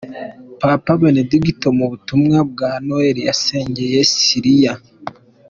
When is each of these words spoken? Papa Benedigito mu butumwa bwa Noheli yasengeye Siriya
Papa 0.61 0.91
Benedigito 1.01 1.67
mu 1.77 1.85
butumwa 1.91 2.37
bwa 2.51 2.71
Noheli 2.85 3.21
yasengeye 3.29 3.99
Siriya 4.15 4.73